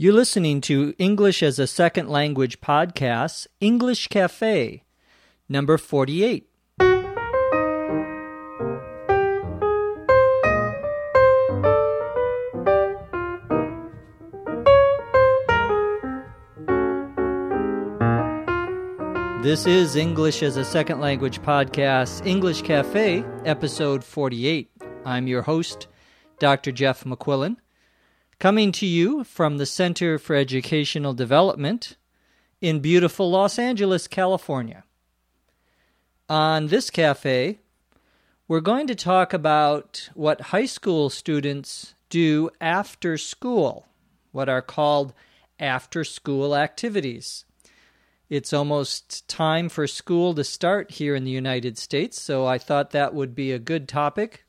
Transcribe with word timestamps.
You're 0.00 0.12
listening 0.12 0.60
to 0.60 0.94
English 0.96 1.42
as 1.42 1.58
a 1.58 1.66
Second 1.66 2.08
Language 2.08 2.60
podcast, 2.60 3.48
English 3.60 4.06
Cafe, 4.06 4.84
number 5.48 5.76
48. 5.76 6.48
This 19.42 19.66
is 19.66 19.96
English 19.96 20.44
as 20.44 20.56
a 20.56 20.64
Second 20.64 21.00
Language 21.00 21.42
podcast, 21.42 22.24
English 22.24 22.62
Cafe, 22.62 23.24
episode 23.44 24.04
48. 24.04 24.70
I'm 25.04 25.26
your 25.26 25.42
host, 25.42 25.88
Dr. 26.38 26.70
Jeff 26.70 27.02
McQuillan. 27.02 27.56
Coming 28.40 28.70
to 28.70 28.86
you 28.86 29.24
from 29.24 29.58
the 29.58 29.66
Center 29.66 30.16
for 30.16 30.36
Educational 30.36 31.12
Development 31.12 31.96
in 32.60 32.78
beautiful 32.78 33.28
Los 33.28 33.58
Angeles, 33.58 34.06
California. 34.06 34.84
On 36.28 36.68
this 36.68 36.88
cafe, 36.88 37.58
we're 38.46 38.60
going 38.60 38.86
to 38.86 38.94
talk 38.94 39.32
about 39.32 40.08
what 40.14 40.52
high 40.52 40.66
school 40.66 41.10
students 41.10 41.94
do 42.10 42.48
after 42.60 43.18
school, 43.18 43.88
what 44.30 44.48
are 44.48 44.62
called 44.62 45.12
after 45.58 46.04
school 46.04 46.54
activities. 46.54 47.44
It's 48.30 48.52
almost 48.52 49.26
time 49.26 49.68
for 49.68 49.88
school 49.88 50.32
to 50.34 50.44
start 50.44 50.92
here 50.92 51.16
in 51.16 51.24
the 51.24 51.32
United 51.32 51.76
States, 51.76 52.22
so 52.22 52.46
I 52.46 52.58
thought 52.58 52.92
that 52.92 53.14
would 53.14 53.34
be 53.34 53.50
a 53.50 53.58
good 53.58 53.88
topic. 53.88 54.44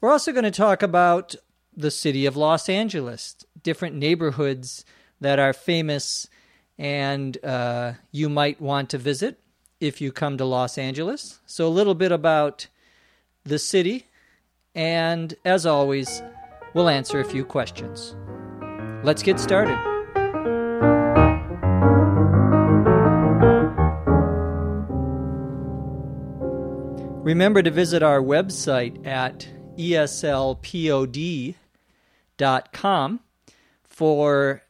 We're 0.00 0.10
also 0.10 0.32
going 0.32 0.44
to 0.44 0.50
talk 0.50 0.82
about 0.82 1.34
the 1.76 1.90
city 1.90 2.26
of 2.26 2.36
Los 2.36 2.68
Angeles, 2.68 3.36
different 3.62 3.96
neighborhoods 3.96 4.84
that 5.20 5.38
are 5.38 5.52
famous 5.52 6.28
and 6.78 7.42
uh, 7.44 7.92
you 8.10 8.28
might 8.28 8.60
want 8.60 8.90
to 8.90 8.98
visit 8.98 9.38
if 9.80 10.00
you 10.00 10.12
come 10.12 10.36
to 10.38 10.44
Los 10.44 10.76
Angeles. 10.78 11.40
So, 11.46 11.66
a 11.66 11.68
little 11.68 11.94
bit 11.94 12.12
about 12.12 12.66
the 13.44 13.58
city, 13.58 14.06
and 14.74 15.34
as 15.44 15.66
always, 15.66 16.22
we'll 16.72 16.88
answer 16.88 17.20
a 17.20 17.24
few 17.24 17.44
questions. 17.44 18.16
Let's 19.02 19.22
get 19.22 19.38
started. 19.38 19.78
Remember 27.22 27.62
to 27.62 27.70
visit 27.70 28.02
our 28.02 28.20
website 28.20 29.06
at 29.06 29.48
eslpod.com 29.78 31.54
for 33.84 34.62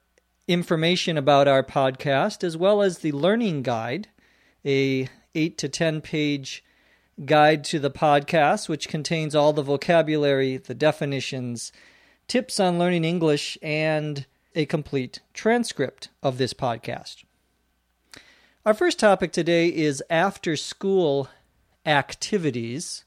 information 0.46 1.16
about 1.16 1.48
our 1.48 1.62
podcast 1.62 2.44
as 2.44 2.56
well 2.56 2.82
as 2.82 2.98
the 2.98 3.12
learning 3.12 3.62
guide, 3.62 4.08
a 4.64 5.08
8 5.34 5.58
to 5.58 5.68
10 5.68 6.00
page 6.00 6.64
guide 7.24 7.64
to 7.64 7.78
the 7.78 7.90
podcast 7.90 8.68
which 8.68 8.88
contains 8.88 9.34
all 9.34 9.52
the 9.52 9.62
vocabulary, 9.62 10.56
the 10.56 10.74
definitions, 10.74 11.72
tips 12.28 12.58
on 12.58 12.78
learning 12.78 13.04
English 13.04 13.56
and 13.62 14.26
a 14.54 14.66
complete 14.66 15.20
transcript 15.32 16.08
of 16.22 16.38
this 16.38 16.54
podcast. 16.54 17.24
Our 18.64 18.74
first 18.74 18.98
topic 18.98 19.32
today 19.32 19.68
is 19.68 20.02
after 20.08 20.56
school 20.56 21.28
activities. 21.84 23.03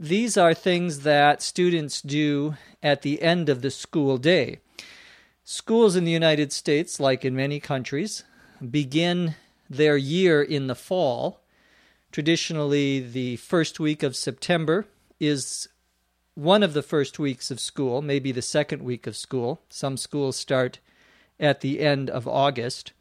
These 0.00 0.36
are 0.36 0.54
things 0.54 1.00
that 1.00 1.42
students 1.42 2.00
do 2.00 2.54
at 2.80 3.02
the 3.02 3.20
end 3.20 3.48
of 3.48 3.62
the 3.62 3.70
school 3.70 4.16
day. 4.16 4.60
Schools 5.42 5.96
in 5.96 6.04
the 6.04 6.12
United 6.12 6.52
States, 6.52 7.00
like 7.00 7.24
in 7.24 7.34
many 7.34 7.58
countries, 7.58 8.22
begin 8.70 9.34
their 9.68 9.96
year 9.96 10.40
in 10.40 10.68
the 10.68 10.76
fall. 10.76 11.40
Traditionally, 12.12 13.00
the 13.00 13.36
first 13.38 13.80
week 13.80 14.04
of 14.04 14.14
September 14.14 14.86
is 15.18 15.68
one 16.36 16.62
of 16.62 16.74
the 16.74 16.82
first 16.82 17.18
weeks 17.18 17.50
of 17.50 17.58
school, 17.58 18.00
maybe 18.00 18.30
the 18.30 18.40
second 18.40 18.84
week 18.84 19.08
of 19.08 19.16
school. 19.16 19.62
Some 19.68 19.96
schools 19.96 20.36
start 20.36 20.78
at 21.40 21.60
the 21.60 21.80
end 21.80 22.08
of 22.08 22.28
August. 22.28 22.92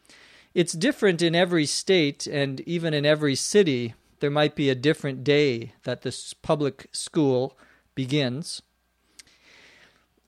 It's 0.55 0.73
different 0.73 1.21
in 1.21 1.35
every 1.35 1.67
state 1.67 2.25
and 2.25 2.59
even 2.61 2.95
in 2.95 3.05
every 3.05 3.35
city 3.35 3.93
there 4.19 4.31
might 4.31 4.55
be 4.55 4.69
a 4.69 4.75
different 4.75 5.23
day 5.23 5.73
that 5.83 6.01
this 6.01 6.33
public 6.33 6.87
school 6.91 7.57
begins. 7.95 8.61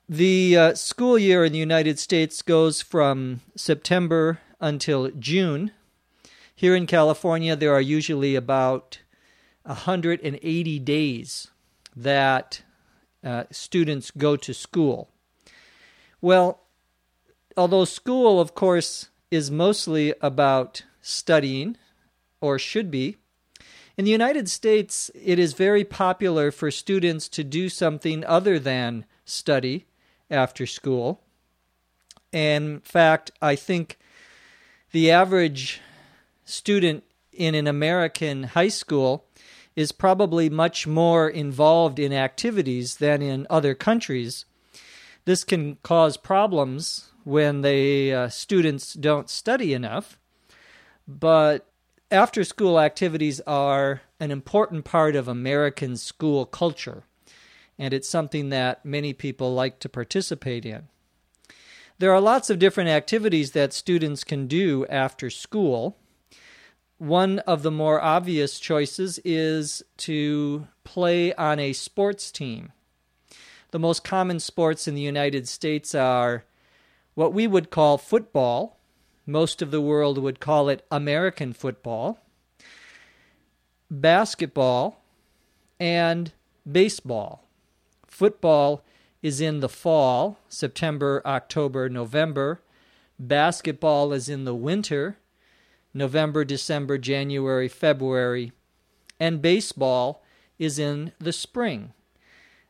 The 0.08 0.58
uh, 0.58 0.74
school 0.76 1.20
year 1.20 1.46
in 1.46 1.54
the 1.54 1.60
United 1.60 2.00
States 2.00 2.42
goes 2.42 2.82
from 2.82 3.42
September 3.56 4.40
until 4.60 5.12
June. 5.12 5.72
Here 6.56 6.76
in 6.76 6.88
California, 6.88 7.56
there 7.56 7.74
are 7.74 7.82
usually 7.82 8.36
about 8.36 9.00
180 9.64 10.80
days 10.80 11.48
that 11.96 12.64
uh, 13.24 13.44
students 13.52 14.12
go 14.12 14.36
to 14.36 14.54
school. 14.54 15.10
Well, 16.22 16.62
although 17.56 17.86
school, 17.86 18.42
of 18.42 18.56
course, 18.56 19.10
is 19.30 19.52
mostly 19.52 20.14
about 20.22 20.84
studying, 21.02 21.78
or 22.42 22.58
should 22.58 22.90
be, 22.90 23.18
in 24.00 24.06
the 24.06 24.12
United 24.12 24.50
States, 24.50 25.12
it 25.14 25.38
is 25.38 25.52
very 25.52 25.84
popular 25.84 26.52
for 26.52 26.72
students 26.72 27.28
to 27.28 27.44
do 27.44 27.68
something 27.68 28.24
other 28.24 28.58
than 28.58 29.04
study 29.26 29.88
after 30.32 30.66
school. 30.66 31.20
In 32.32 32.80
fact, 32.80 33.32
I 33.42 33.58
think 33.58 34.00
the 34.94 35.12
average 35.12 35.82
student 36.46 37.04
in 37.34 37.56
an 37.56 37.68
American 37.68 38.44
high 38.44 38.70
school 38.70 39.26
is 39.76 39.92
probably 39.92 40.50
much 40.50 40.88
more 40.88 41.28
involved 41.28 42.00
in 42.00 42.14
activities 42.14 42.96
than 42.96 43.22
in 43.22 43.46
other 43.50 43.76
countries. 43.76 44.46
This 45.26 45.44
can 45.44 45.76
cause 45.84 46.16
problems 46.16 47.12
when 47.26 47.64
the 47.64 48.14
uh, 48.14 48.30
students 48.30 48.94
don't 48.94 49.30
study 49.30 49.74
enough, 49.74 50.18
but 51.06 51.69
after 52.12 52.44
school 52.44 52.80
activities 52.80 53.40
are 53.42 54.02
an 54.20 54.32
important 54.32 54.84
part 54.84 55.16
of 55.16 55.28
American 55.28 55.96
school 55.96 56.46
culture, 56.46 57.04
and 57.78 57.94
it's 57.94 58.10
something 58.10 58.50
that 58.50 58.84
many 58.84 59.14
people 59.14 59.54
like 59.54 59.80
to 59.80 59.90
participate 59.90 60.66
in. 60.66 60.88
There 62.00 62.12
are 62.12 62.22
lots 62.22 62.50
of 62.50 62.60
different 62.60 62.90
activities 62.90 63.52
that 63.52 63.74
students 63.74 64.24
can 64.24 64.48
do 64.48 64.86
after 64.88 65.30
school. 65.30 65.98
One 66.98 67.40
of 67.40 67.62
the 67.62 67.72
more 67.72 68.02
obvious 68.02 68.60
choices 68.60 69.20
is 69.24 69.84
to 69.98 70.68
play 70.84 71.34
on 71.36 71.60
a 71.60 71.74
sports 71.74 72.32
team. 72.32 72.72
The 73.72 73.80
most 73.80 74.04
common 74.04 74.40
sports 74.40 74.88
in 74.88 74.96
the 74.96 75.02
United 75.02 75.48
States 75.48 75.94
are 75.94 76.46
what 77.14 77.34
we 77.34 77.46
would 77.46 77.70
call 77.70 77.98
football, 77.98 78.79
most 79.30 79.62
of 79.62 79.72
the 79.72 79.82
world 79.82 80.18
would 80.18 80.40
call 80.40 80.70
it 80.70 80.86
American 80.90 81.54
football, 81.54 82.20
basketball, 83.90 85.02
and 85.80 86.34
baseball. 86.70 87.46
Football 88.08 88.84
is 89.22 89.40
in 89.40 89.60
the 89.60 89.70
fall, 89.70 90.40
September, 90.50 91.22
October, 91.26 91.90
November. 91.90 92.62
Basketball 93.20 94.14
is 94.14 94.30
in 94.30 94.46
the 94.46 94.56
winter, 94.56 95.18
November, 95.94 96.44
December, 96.44 96.98
January, 96.98 97.68
February. 97.68 98.52
And 99.20 99.42
baseball 99.42 100.24
is 100.58 100.80
in 100.80 101.12
the 101.20 101.34
spring, 101.34 101.94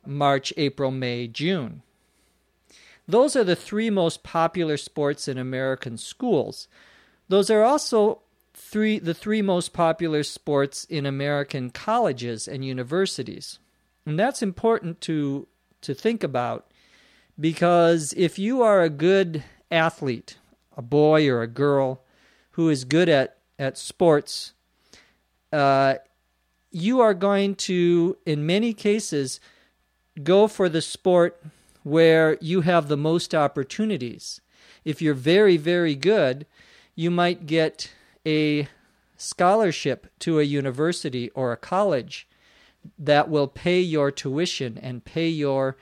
March, 0.05 0.51
April, 0.57 0.91
May, 0.91 1.27
June. 1.27 1.83
Those 3.09 3.35
are 3.35 3.43
the 3.43 3.55
three 3.55 3.89
most 3.89 4.21
popular 4.21 4.77
sports 4.77 5.27
in 5.27 5.39
American 5.39 5.97
schools. 5.97 6.67
Those 7.27 7.49
are 7.49 7.63
also 7.63 8.21
three 8.53 8.99
the 8.99 9.15
three 9.15 9.41
most 9.41 9.73
popular 9.73 10.21
sports 10.21 10.83
in 10.85 11.07
American 11.07 11.71
colleges 11.71 12.47
and 12.47 12.63
universities. 12.63 13.57
And 14.05 14.19
that's 14.19 14.43
important 14.43 15.01
to 15.01 15.47
to 15.81 15.95
think 15.95 16.23
about 16.23 16.69
because 17.39 18.13
if 18.15 18.37
you 18.37 18.61
are 18.61 18.83
a 18.83 18.91
good 18.91 19.43
athlete, 19.71 20.37
a 20.77 20.83
boy 20.83 21.27
or 21.29 21.41
a 21.41 21.47
girl 21.47 22.03
who 22.51 22.69
is 22.69 22.83
good 22.83 23.09
at 23.09 23.37
at 23.57 23.75
sports, 23.75 24.53
uh, 25.51 25.95
you 26.69 26.99
are 26.99 27.15
going 27.15 27.55
to, 27.55 28.17
in 28.27 28.45
many 28.45 28.71
cases, 28.71 29.39
go 30.21 30.47
for 30.47 30.69
the 30.69 30.81
sport 30.81 31.41
where 31.89 32.37
you 32.39 32.61
have 32.61 32.87
the 32.87 32.97
most 32.97 33.33
opportunities. 33.33 34.41
If 34.85 35.01
you're 35.01 35.13
very, 35.13 35.57
very 35.57 35.95
good, 35.95 36.45
you 36.95 37.09
might 37.11 37.45
get 37.45 37.91
a 38.25 38.67
scholarship 39.17 40.07
to 40.19 40.39
a 40.39 40.43
university 40.43 41.29
or 41.31 41.51
a 41.51 41.57
college 41.57 42.27
that 42.97 43.29
will 43.29 43.47
pay 43.47 43.79
your 43.81 44.11
tuition 44.11 44.77
and 44.77 45.03
pay 45.03 45.27
your 45.27 45.77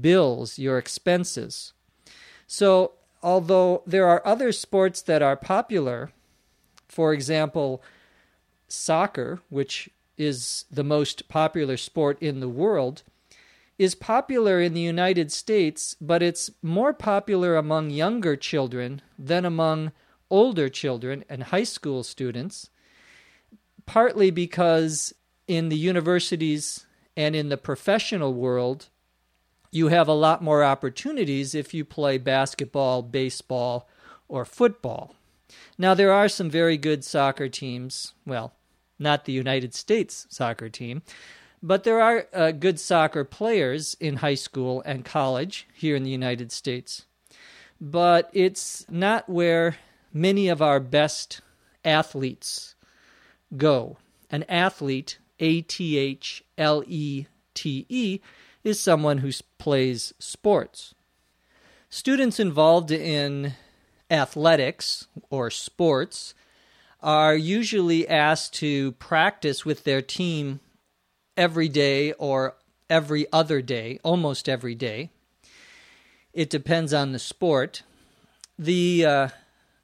bills, 0.00 0.58
your 0.58 0.78
expenses. 0.78 1.72
So, 2.46 2.92
although 3.22 3.82
there 3.86 4.06
are 4.06 4.26
other 4.26 4.52
sports 4.52 5.00
that 5.02 5.22
are 5.22 5.36
popular, 5.36 6.10
for 6.88 7.12
example, 7.12 7.82
soccer, 8.68 9.40
which 9.48 9.88
is 10.18 10.64
the 10.70 10.84
most 10.84 11.28
popular 11.28 11.76
sport 11.76 12.20
in 12.20 12.40
the 12.40 12.48
world, 12.48 13.02
is 13.78 13.94
popular 13.94 14.60
in 14.60 14.74
the 14.74 14.80
United 14.80 15.30
States, 15.30 15.96
but 16.00 16.22
it's 16.22 16.50
more 16.62 16.92
popular 16.92 17.56
among 17.56 17.90
younger 17.90 18.36
children 18.36 19.02
than 19.18 19.44
among 19.44 19.92
older 20.30 20.68
children 20.68 21.24
and 21.28 21.44
high 21.44 21.64
school 21.64 22.02
students, 22.02 22.70
partly 23.84 24.30
because 24.30 25.14
in 25.46 25.68
the 25.68 25.76
universities 25.76 26.86
and 27.16 27.36
in 27.36 27.48
the 27.48 27.56
professional 27.56 28.34
world, 28.34 28.88
you 29.70 29.88
have 29.88 30.08
a 30.08 30.12
lot 30.12 30.42
more 30.42 30.64
opportunities 30.64 31.54
if 31.54 31.74
you 31.74 31.84
play 31.84 32.18
basketball, 32.18 33.02
baseball, 33.02 33.88
or 34.28 34.44
football. 34.44 35.14
Now, 35.78 35.94
there 35.94 36.12
are 36.12 36.28
some 36.28 36.50
very 36.50 36.76
good 36.76 37.04
soccer 37.04 37.48
teams. 37.48 38.14
Well, 38.24 38.54
not 38.98 39.24
the 39.24 39.32
United 39.32 39.74
States 39.74 40.26
soccer 40.30 40.68
team, 40.68 41.02
but 41.62 41.84
there 41.84 42.00
are 42.00 42.26
uh, 42.32 42.50
good 42.52 42.78
soccer 42.78 43.24
players 43.24 43.96
in 44.00 44.16
high 44.16 44.34
school 44.34 44.82
and 44.84 45.04
college 45.04 45.66
here 45.74 45.96
in 45.96 46.02
the 46.02 46.10
United 46.10 46.52
States. 46.52 47.06
But 47.80 48.30
it's 48.32 48.86
not 48.90 49.28
where 49.28 49.76
many 50.12 50.48
of 50.48 50.62
our 50.62 50.80
best 50.80 51.40
athletes 51.84 52.74
go. 53.56 53.98
An 54.30 54.44
athlete, 54.44 55.18
A 55.40 55.60
T 55.62 55.98
H 55.98 56.42
L 56.56 56.82
E 56.86 57.26
T 57.54 57.86
E, 57.88 58.20
is 58.64 58.80
someone 58.80 59.18
who 59.18 59.30
plays 59.58 60.12
sports. 60.18 60.94
Students 61.88 62.40
involved 62.40 62.90
in 62.90 63.54
athletics 64.10 65.06
or 65.30 65.50
sports 65.50 66.34
are 67.02 67.36
usually 67.36 68.08
asked 68.08 68.54
to 68.54 68.92
practice 68.92 69.64
with 69.64 69.84
their 69.84 70.02
team 70.02 70.60
every 71.36 71.68
day 71.68 72.12
or 72.12 72.56
every 72.88 73.26
other 73.32 73.60
day, 73.62 73.98
almost 74.02 74.48
every 74.48 74.74
day. 74.74 75.10
It 76.32 76.50
depends 76.50 76.92
on 76.92 77.12
the 77.12 77.18
sport. 77.18 77.82
The 78.58 79.04
uh, 79.04 79.28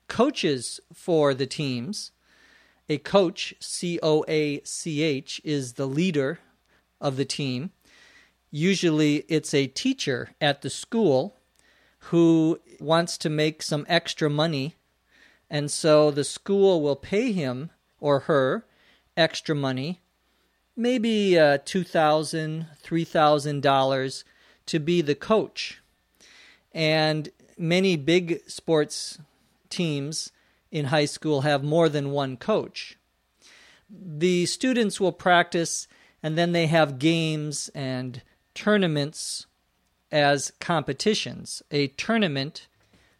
coaches 0.08 0.80
for 0.92 1.34
the 1.34 1.46
teams, 1.46 2.12
a 2.88 2.98
coach, 2.98 3.54
C 3.60 3.98
O 4.02 4.24
A 4.28 4.62
C 4.64 5.02
H, 5.02 5.40
is 5.44 5.74
the 5.74 5.86
leader 5.86 6.40
of 7.00 7.16
the 7.16 7.24
team. 7.24 7.70
Usually 8.50 9.24
it's 9.28 9.54
a 9.54 9.66
teacher 9.66 10.30
at 10.40 10.62
the 10.62 10.70
school 10.70 11.38
who 12.10 12.60
wants 12.80 13.16
to 13.18 13.30
make 13.30 13.62
some 13.62 13.86
extra 13.88 14.28
money 14.28 14.76
and 15.52 15.70
so 15.70 16.10
the 16.10 16.24
school 16.24 16.80
will 16.80 16.96
pay 16.96 17.30
him 17.30 17.70
or 18.00 18.20
her 18.20 18.64
extra 19.18 19.54
money, 19.54 20.00
maybe 20.76 21.38
uh, 21.38 21.58
$2,000, 21.58 22.66
$3,000 22.82 24.24
to 24.66 24.78
be 24.78 25.00
the 25.00 25.14
coach. 25.14 25.80
And 26.72 27.28
many 27.58 27.96
big 27.96 28.40
sports 28.48 29.18
teams 29.68 30.32
in 30.70 30.86
high 30.86 31.04
school 31.04 31.42
have 31.42 31.62
more 31.62 31.88
than 31.88 32.10
one 32.10 32.36
coach. 32.36 32.96
The 33.90 34.46
students 34.46 35.00
will 35.00 35.12
practice 35.12 35.86
and 36.22 36.38
then 36.38 36.52
they 36.52 36.66
have 36.66 36.98
games 36.98 37.68
and 37.74 38.22
tournaments 38.54 39.46
as 40.10 40.52
competitions. 40.60 41.62
A 41.70 41.88
tournament 41.88 42.68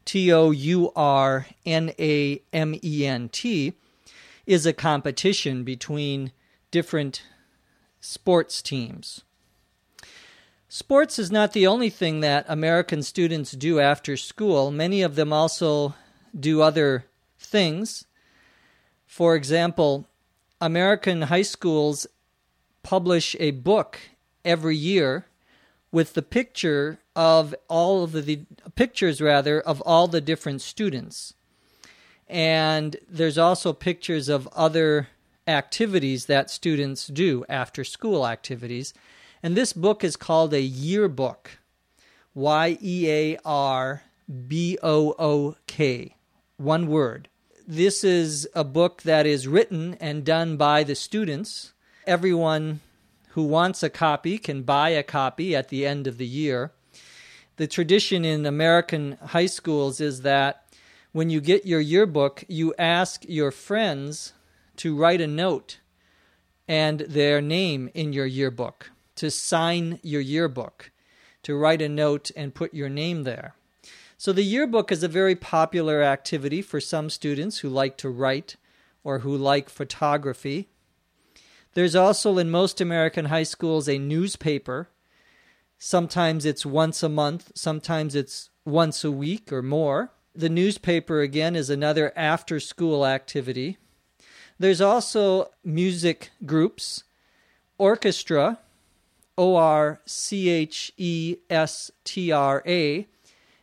T 0.05 0.33
O 0.33 0.51
U 0.51 0.93
R 0.97 1.47
N 1.65 1.93
A 1.99 2.43
M 2.53 2.75
E 2.83 3.07
N 3.07 3.29
T, 3.29 3.75
is 4.47 4.67
a 4.67 4.73
competition 4.73 5.65
between 5.65 6.33
different 6.71 7.23
sports 8.03 8.61
teams. 8.61 9.23
Sports 10.69 11.19
is 11.19 11.33
not 11.33 11.55
the 11.55 11.67
only 11.67 11.89
thing 11.89 12.21
that 12.21 12.45
American 12.49 13.03
students 13.03 13.53
do 13.53 13.81
after 13.81 14.19
school. 14.19 14.71
Many 14.71 15.01
of 15.01 15.15
them 15.15 15.33
also 15.33 15.95
do 16.39 16.61
other 16.61 17.07
things. 17.39 18.05
For 19.07 19.35
example, 19.35 20.07
American 20.61 21.23
high 21.23 21.43
schools 21.43 22.07
publish 22.83 23.35
a 23.41 23.53
book 23.53 23.99
every 24.45 24.77
year 24.77 25.25
with 25.91 26.13
the 26.13 26.23
picture 26.23 26.99
of 27.17 27.55
all 27.69 28.05
of 28.05 28.13
the, 28.13 28.21
the 28.21 28.71
pictures 28.75 29.23
rather 29.23 29.61
of 29.61 29.81
all 29.83 30.07
the 30.09 30.21
different 30.21 30.61
students 30.61 31.33
and 32.33 32.97
there's 33.11 33.37
also 33.37 33.75
pictures 33.75 34.31
of 34.31 34.49
other 34.55 35.09
activities 35.47 36.27
that 36.27 36.51
students 36.51 37.07
do 37.07 37.45
after 37.49 37.85
school 37.85 38.27
activities. 38.27 38.95
And 39.43 39.57
this 39.57 39.73
book 39.73 40.05
is 40.05 40.17
called 40.17 40.55
a 40.55 40.61
yearbook. 40.61 41.59
Y 42.35 42.79
e 42.81 43.11
a 43.11 43.39
r 43.45 44.03
b 44.49 44.79
o 44.83 45.15
o 45.19 45.57
k. 45.67 46.17
One 46.57 46.87
word. 46.87 47.29
This 47.67 48.05
is 48.05 48.49
a 48.55 48.65
book 48.65 49.03
that 49.03 49.27
is 49.27 49.49
written 49.49 49.95
and 50.01 50.25
done 50.25 50.57
by 50.57 50.83
the 50.83 50.95
students. 50.95 51.73
Everyone 52.07 52.81
who 53.31 53.45
wants 53.45 53.83
a 53.83 53.91
copy 53.91 54.39
can 54.39 54.63
buy 54.63 54.91
a 54.91 55.03
copy 55.03 55.55
at 55.55 55.69
the 55.69 55.87
end 55.87 56.07
of 56.07 56.19
the 56.19 56.27
year. 56.27 56.73
The 57.57 57.67
tradition 57.67 58.25
in 58.25 58.47
American 58.47 59.19
high 59.27 59.47
schools 59.47 60.01
is 60.01 60.23
that 60.23 60.67
when 61.13 61.31
you 61.31 61.41
get 61.41 61.67
your 61.67 61.81
yearbook, 61.81 62.45
you 62.49 62.75
ask 62.79 63.25
your 63.29 63.51
friends 63.51 64.33
to 64.83 64.97
write 64.97 65.21
a 65.21 65.29
note 65.29 65.79
and 66.67 66.99
their 67.03 67.41
name 67.41 67.89
in 67.95 68.13
your 68.13 68.27
yearbook, 68.27 68.91
to 69.15 69.31
sign 69.31 70.01
your 70.03 70.21
yearbook, 70.21 70.91
to 71.45 71.55
write 71.55 71.81
a 71.81 71.89
note 71.89 72.33
and 72.35 72.53
put 72.53 72.75
your 72.75 72.89
name 72.89 73.23
there. 73.23 73.55
So 74.19 74.33
the 74.33 74.43
yearbook 74.43 74.91
is 74.91 75.05
a 75.05 75.09
very 75.21 75.37
popular 75.37 76.03
activity 76.03 76.63
for 76.63 76.81
some 76.81 77.11
students 77.11 77.59
who 77.59 77.69
like 77.69 77.97
to 77.99 78.09
write 78.09 78.57
or 79.05 79.21
who 79.21 79.37
like 79.37 79.71
photography. 79.71 80.69
There's 81.75 81.95
also 81.95 82.37
in 82.39 82.51
most 82.51 82.81
American 82.81 83.27
high 83.27 83.45
schools 83.45 83.89
a 83.89 83.99
newspaper. 83.99 84.89
Sometimes 85.79 86.45
it's 86.45 86.67
once 86.67 87.05
a 87.05 87.09
month, 87.09 87.53
sometimes 87.55 88.17
it's 88.17 88.51
once 88.65 89.05
a 89.05 89.13
week 89.13 89.53
or 89.53 89.63
more. 89.63 90.11
The 90.35 90.49
newspaper, 90.49 91.21
again, 91.21 91.55
is 91.55 91.71
another 91.71 92.13
after 92.17 92.59
school 92.59 93.07
activity. 93.07 93.79
There's 94.59 94.81
also 94.81 95.51
music 95.65 96.31
groups, 96.45 97.05
orchestra, 97.79 98.59
O 99.39 99.57
R 99.57 100.01
C 100.07 100.49
H 100.49 100.93
E 100.97 101.37
S 101.49 101.91
T 102.05 102.31
R 102.31 102.63
A, 102.67 103.07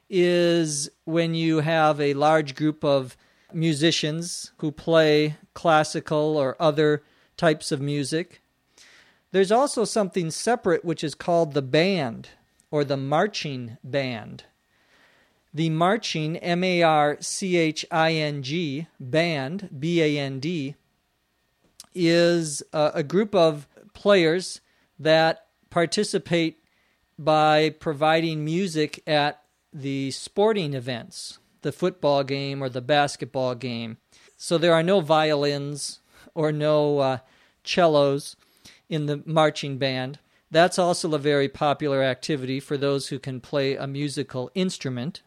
is 0.10 0.90
when 1.06 1.36
you 1.36 1.60
have 1.60 2.02
a 2.02 2.16
large 2.16 2.56
group 2.56 2.84
of 2.84 3.16
musicians 3.54 4.52
who 4.58 4.72
play 4.72 5.38
classical 5.54 6.38
or 6.38 6.56
other 6.60 7.04
types 7.38 7.72
of 7.72 7.82
music. 7.82 8.42
There's 9.32 9.52
also 9.52 9.86
something 9.86 10.32
separate 10.32 10.84
which 10.84 11.04
is 11.04 11.16
called 11.16 11.54
the 11.54 11.62
band 11.62 12.30
or 12.72 12.84
the 12.84 12.98
marching 12.98 13.78
band. 13.84 14.44
The 15.54 15.70
marching, 15.70 16.38
M 16.38 16.64
A 16.64 16.84
R 16.84 17.18
C 17.20 17.58
H 17.58 17.86
I 17.90 18.14
N 18.14 18.44
G, 18.44 18.88
band, 19.00 19.70
B 19.80 20.02
A 20.02 20.20
N 20.20 20.40
D, 20.40 20.76
is 21.96 22.62
a, 22.72 22.92
a 22.96 23.04
group 23.04 23.34
of 23.34 23.68
players 23.94 24.62
that 25.00 25.48
participate 25.70 26.64
by 27.18 27.70
providing 27.72 28.46
music 28.46 29.02
at 29.08 29.42
the 29.74 30.12
sporting 30.12 30.74
events, 30.74 31.40
the 31.62 31.72
football 31.72 32.24
game 32.24 32.64
or 32.64 32.70
the 32.70 32.82
basketball 32.82 33.56
game. 33.56 33.98
So 34.38 34.58
there 34.58 34.74
are 34.74 34.84
no 34.84 35.02
violins 35.02 36.00
or 36.34 36.52
no 36.52 37.00
uh, 37.00 37.18
cellos 37.64 38.36
in 38.88 39.08
the 39.08 39.22
marching 39.26 39.78
band. 39.78 40.20
That's 40.52 40.80
also 40.80 41.14
a 41.14 41.20
very 41.20 41.50
popular 41.50 42.02
activity 42.02 42.60
for 42.60 42.78
those 42.78 43.10
who 43.10 43.20
can 43.20 43.42
play 43.42 43.76
a 43.76 43.86
musical 43.86 44.50
instrument. 44.56 45.22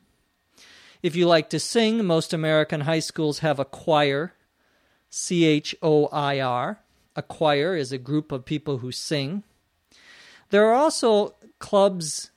If 1.03 1.17
you 1.17 1.27
like 1.27 1.51
to 1.51 1.59
sing, 1.59 2.05
most 2.05 2.33
American 2.33 2.83
high 2.83 3.01
schools 3.01 3.41
have 3.41 3.59
a 3.59 3.65
choir, 3.65 4.35
C 5.11 5.45
H 5.45 5.75
O 5.83 6.07
I 6.07 6.39
R. 6.39 6.79
A 7.17 7.23
choir 7.23 7.75
is 7.75 7.91
a 7.91 7.99
group 7.99 8.31
of 8.31 8.45
people 8.45 8.79
who 8.79 8.93
sing. 8.93 9.43
There 10.51 10.65
are 10.67 10.75
also 10.75 11.35
clubs 11.59 12.31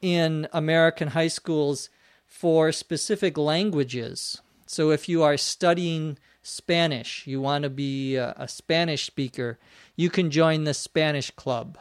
in 0.00 0.46
American 0.52 1.08
high 1.08 1.28
schools 1.28 1.90
for 2.24 2.70
specific 2.70 3.36
languages. 3.36 4.40
So 4.66 4.90
if 4.90 5.08
you 5.08 5.24
are 5.24 5.36
studying 5.36 6.16
Spanish, 6.42 7.26
you 7.26 7.40
want 7.40 7.64
to 7.64 7.70
be 7.70 8.14
a, 8.14 8.34
a 8.38 8.46
Spanish 8.46 9.04
speaker, 9.04 9.58
you 9.96 10.08
can 10.08 10.30
join 10.30 10.62
the 10.62 10.74
Spanish 10.74 11.32
club 11.32 11.76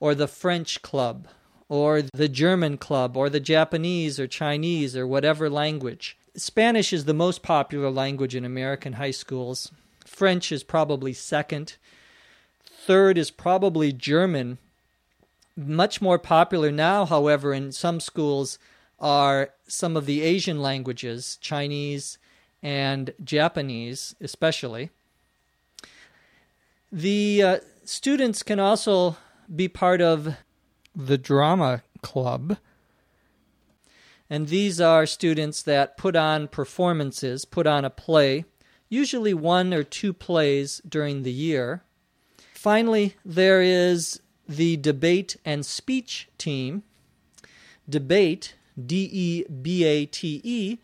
or 0.00 0.14
the 0.16 0.28
French 0.28 0.82
club 0.82 1.28
or 1.68 2.02
the 2.02 2.28
German 2.28 2.78
club 2.78 3.16
or 3.16 3.28
the 3.28 3.40
Japanese 3.40 4.20
or 4.20 4.26
Chinese 4.26 4.96
or 4.96 5.06
whatever 5.06 5.50
language. 5.50 6.16
Spanish 6.36 6.92
is 6.92 7.04
the 7.04 7.14
most 7.14 7.42
popular 7.42 7.90
language 7.90 8.34
in 8.34 8.44
American 8.44 8.94
high 8.94 9.10
schools. 9.10 9.72
French 10.04 10.52
is 10.52 10.62
probably 10.62 11.12
second. 11.12 11.76
Third 12.64 13.18
is 13.18 13.30
probably 13.30 13.92
German. 13.92 14.58
Much 15.56 16.00
more 16.00 16.18
popular 16.18 16.70
now, 16.70 17.04
however, 17.04 17.52
in 17.52 17.72
some 17.72 17.98
schools 17.98 18.58
are 19.00 19.50
some 19.66 19.96
of 19.96 20.06
the 20.06 20.22
Asian 20.22 20.60
languages, 20.60 21.38
Chinese 21.40 22.18
and 22.62 23.12
Japanese, 23.22 24.14
especially. 24.20 24.90
The 26.92 27.42
uh, 27.42 27.58
students 27.84 28.42
can 28.42 28.60
also 28.60 29.16
be 29.54 29.68
part 29.68 30.00
of 30.00 30.36
the 30.96 31.18
drama 31.18 31.82
club. 32.00 32.56
And 34.28 34.48
these 34.48 34.80
are 34.80 35.06
students 35.06 35.62
that 35.62 35.96
put 35.96 36.16
on 36.16 36.48
performances, 36.48 37.44
put 37.44 37.66
on 37.66 37.84
a 37.84 37.90
play, 37.90 38.44
usually 38.88 39.34
one 39.34 39.72
or 39.74 39.84
two 39.84 40.12
plays 40.12 40.80
during 40.88 41.22
the 41.22 41.32
year. 41.32 41.82
Finally, 42.54 43.14
there 43.24 43.62
is 43.62 44.20
the 44.48 44.76
debate 44.78 45.36
and 45.44 45.64
speech 45.64 46.28
team. 46.38 46.82
Debate, 47.88 48.54
D 48.84 49.08
E 49.12 49.44
B 49.44 49.84
A 49.84 50.06
T 50.06 50.40
E, 50.42 50.78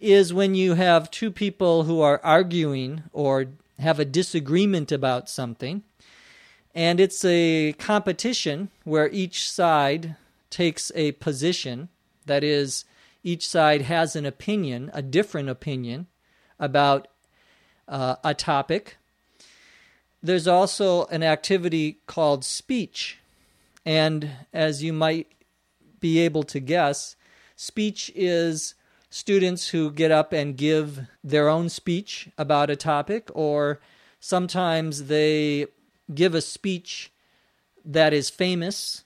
is 0.00 0.32
when 0.32 0.54
you 0.54 0.74
have 0.74 1.10
two 1.10 1.30
people 1.30 1.82
who 1.82 2.00
are 2.00 2.20
arguing 2.24 3.02
or 3.12 3.46
have 3.78 3.98
a 3.98 4.04
disagreement 4.04 4.90
about 4.90 5.28
something. 5.28 5.82
And 6.74 7.00
it's 7.00 7.24
a 7.24 7.72
competition 7.74 8.70
where 8.84 9.08
each 9.10 9.50
side 9.50 10.16
takes 10.50 10.92
a 10.94 11.12
position. 11.12 11.88
That 12.26 12.44
is, 12.44 12.84
each 13.24 13.48
side 13.48 13.82
has 13.82 14.14
an 14.14 14.26
opinion, 14.26 14.90
a 14.94 15.02
different 15.02 15.48
opinion 15.48 16.06
about 16.58 17.08
uh, 17.88 18.16
a 18.22 18.34
topic. 18.34 18.96
There's 20.22 20.46
also 20.46 21.06
an 21.06 21.22
activity 21.22 21.98
called 22.06 22.44
speech. 22.44 23.18
And 23.84 24.30
as 24.52 24.82
you 24.82 24.92
might 24.92 25.28
be 26.00 26.18
able 26.18 26.42
to 26.44 26.60
guess, 26.60 27.16
speech 27.56 28.12
is 28.14 28.74
students 29.10 29.68
who 29.68 29.90
get 29.90 30.10
up 30.10 30.32
and 30.32 30.56
give 30.56 31.00
their 31.24 31.48
own 31.48 31.68
speech 31.68 32.28
about 32.36 32.70
a 32.70 32.76
topic, 32.76 33.30
or 33.32 33.80
sometimes 34.20 35.04
they 35.04 35.66
give 36.12 36.34
a 36.34 36.40
speech 36.40 37.12
that 37.84 38.12
is 38.12 38.30
famous, 38.30 39.04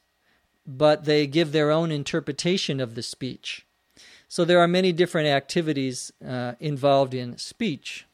but 0.66 1.04
they 1.04 1.26
give 1.26 1.52
their 1.52 1.71
own 1.71 1.90
interpretation 1.90 2.80
of 2.80 2.94
the 2.94 3.02
speech. 3.02 3.66
So 4.28 4.44
there 4.44 4.61
are 4.61 4.68
many 4.68 4.92
different 4.92 5.28
activities 5.28 6.12
uh, 6.26 6.52
involved 6.59 7.14
in 7.14 7.37
speech. 7.38 8.06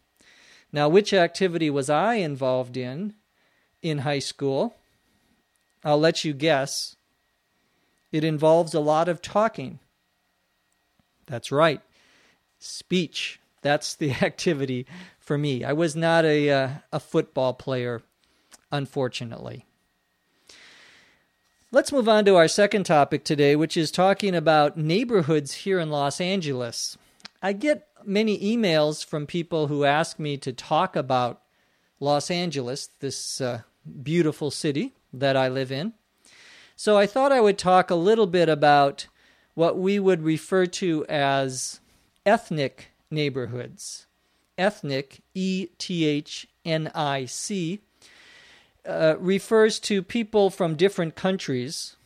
Now, 0.72 0.88
which 0.88 1.14
activity 1.14 1.70
was 1.70 1.88
I 1.88 2.14
involved 2.14 2.76
in 2.76 3.14
in 3.82 3.98
high 3.98 4.18
school? 4.18 4.74
I'll 5.84 6.00
let 6.00 6.24
you 6.24 6.32
guess. 6.32 6.96
It 8.10 8.24
involves 8.24 8.74
a 8.74 8.80
lot 8.80 9.08
of 9.08 9.22
talking. 9.22 9.78
That's 11.26 11.52
right. 11.52 11.80
Speech. 12.58 13.38
That's 13.62 13.94
the 13.94 14.12
activity 14.22 14.86
for 15.20 15.38
me. 15.38 15.62
I 15.62 15.72
was 15.72 15.94
not 15.94 16.24
a, 16.24 16.50
uh, 16.50 16.68
a 16.92 17.00
football 17.00 17.54
player 17.54 18.02
unfortunately. 18.70 19.64
Let's 21.70 21.92
move 21.92 22.08
on 22.08 22.24
to 22.24 22.36
our 22.36 22.48
second 22.48 22.84
topic 22.84 23.24
today, 23.24 23.54
which 23.54 23.76
is 23.76 23.90
talking 23.90 24.34
about 24.34 24.78
neighborhoods 24.78 25.52
here 25.52 25.78
in 25.78 25.90
Los 25.90 26.18
Angeles. 26.18 26.96
I 27.42 27.52
get 27.52 27.88
many 28.04 28.38
emails 28.38 29.04
from 29.04 29.26
people 29.26 29.66
who 29.66 29.84
ask 29.84 30.18
me 30.18 30.38
to 30.38 30.52
talk 30.52 30.96
about 30.96 31.42
Los 32.00 32.30
Angeles, 32.30 32.88
this 33.00 33.40
uh, 33.40 33.62
beautiful 34.02 34.50
city 34.50 34.94
that 35.12 35.36
I 35.36 35.48
live 35.48 35.70
in. 35.70 35.92
So 36.74 36.96
I 36.96 37.06
thought 37.06 37.32
I 37.32 37.40
would 37.40 37.58
talk 37.58 37.90
a 37.90 37.96
little 37.96 38.26
bit 38.26 38.48
about 38.48 39.06
what 39.54 39.76
we 39.76 39.98
would 39.98 40.22
refer 40.22 40.66
to 40.66 41.04
as 41.06 41.80
ethnic 42.24 42.92
neighborhoods. 43.10 44.06
Ethnic, 44.56 45.20
E 45.34 45.68
T 45.78 46.06
H 46.06 46.48
N 46.64 46.90
I 46.94 47.26
C, 47.26 47.80
uh, 48.88 49.16
refers 49.18 49.78
to 49.78 50.02
people 50.02 50.48
from 50.48 50.74
different 50.74 51.14
countries 51.14 51.96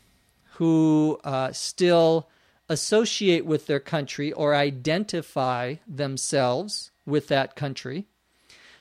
who 0.55 1.19
uh, 1.23 1.53
still 1.53 2.29
associate 2.69 3.47
with 3.47 3.67
their 3.67 3.81
country 3.81 4.33
or 4.33 4.55
identify 4.55 5.77
themselves 5.87 6.91
with 7.07 7.29
that 7.29 7.55
country. 7.55 8.07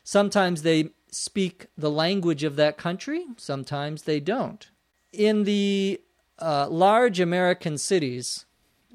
Sometimes 0.03 0.63
they 0.63 0.89
speak 1.12 1.67
the 1.77 1.91
language 1.91 2.43
of 2.43 2.55
that 2.55 2.77
country, 2.77 3.25
sometimes 3.38 4.03
they 4.03 4.20
don't. 4.20 4.70
In 5.13 5.43
the 5.43 6.01
uh, 6.39 6.67
large 6.70 7.20
American 7.20 7.77
cities, 7.77 8.46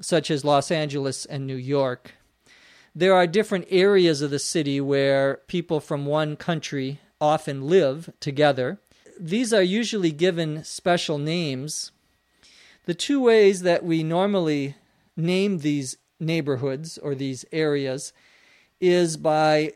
such 0.01 0.29
as 0.29 0.43
Los 0.43 0.69
Angeles 0.69 1.25
and 1.25 1.47
New 1.47 1.55
York, 1.55 2.15
there 2.93 3.13
are 3.13 3.27
different 3.27 3.67
areas 3.69 4.21
of 4.21 4.31
the 4.31 4.39
city 4.39 4.81
where 4.81 5.41
people 5.47 5.79
from 5.79 6.05
one 6.05 6.35
country 6.35 6.99
often 7.21 7.67
live 7.67 8.11
together 8.19 8.79
these 9.19 9.53
are 9.53 9.63
usually 9.63 10.11
given 10.11 10.63
special 10.63 11.17
names. 11.17 11.91
The 12.85 12.93
two 12.93 13.21
ways 13.21 13.61
that 13.61 13.83
we 13.83 14.03
normally 14.03 14.75
name 15.15 15.59
these 15.59 15.97
neighborhoods 16.19 16.97
or 16.97 17.15
these 17.15 17.45
areas 17.51 18.13
is 18.79 19.17
by 19.17 19.73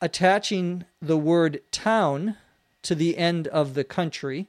attaching 0.00 0.84
the 1.00 1.16
word 1.16 1.60
town 1.70 2.36
to 2.82 2.94
the 2.94 3.18
end 3.18 3.48
of 3.48 3.74
the 3.74 3.84
country. 3.84 4.46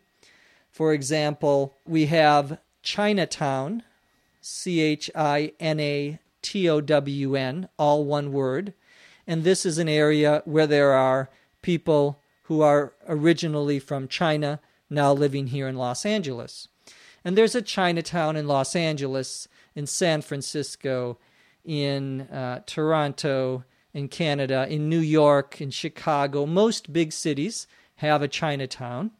For 0.71 0.93
example, 0.93 1.75
we 1.85 2.05
have 2.05 2.59
Chinatown, 2.83 3.83
C 4.41 4.79
H 4.79 5.09
I 5.15 5.53
N 5.59 5.79
A 5.79 6.19
T 6.41 6.69
O 6.69 6.79
W 6.81 7.35
N, 7.35 7.67
all 7.77 8.05
one 8.05 8.31
word. 8.31 8.73
And 9.27 9.43
this 9.43 9.65
is 9.65 9.77
an 9.77 9.89
area 9.89 10.41
where 10.45 10.67
there 10.67 10.93
are 10.93 11.29
people 11.61 12.21
who 12.49 12.61
are 12.61 12.93
originally 13.07 13.77
from 13.77 14.07
China, 14.07 14.59
now 14.89 15.13
living 15.13 15.47
here 15.47 15.67
in 15.67 15.75
Los 15.75 16.03
Angeles. 16.03 16.67
And 17.23 17.37
there's 17.37 17.53
a 17.53 17.61
Chinatown 17.61 18.35
in 18.35 18.47
Los 18.47 18.75
Angeles, 18.75 19.47
in 19.75 19.85
San 19.85 20.23
Francisco, 20.23 21.19
in 21.63 22.21
uh, 22.21 22.61
Toronto, 22.65 23.65
in 23.93 24.07
Canada, 24.07 24.65
in 24.67 24.89
New 24.89 24.99
York, 24.99 25.61
in 25.61 25.69
Chicago. 25.69 26.47
Most 26.47 26.91
big 26.91 27.13
cities 27.13 27.67
have 27.97 28.23
a 28.23 28.27
Chinatown. 28.27 29.11